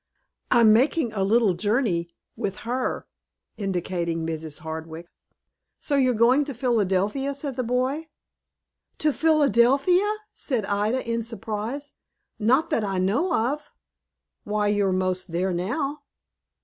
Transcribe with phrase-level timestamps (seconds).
[0.49, 3.05] "I'm making a little journey with her,"
[3.55, 4.61] indicating Mrs.
[4.61, 5.05] Hardwick.
[5.77, 8.07] "So you're going to Philadelphia," said the boy.
[8.97, 11.93] "To Philadelphia!" said Ida, in surprise.
[12.39, 13.69] "Not that I know of."
[14.43, 16.01] "Why, you're most there now."